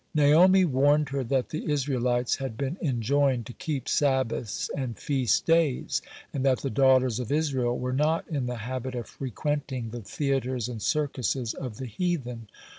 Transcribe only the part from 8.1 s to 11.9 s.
in the habit of frequenting the threatres and circuses of the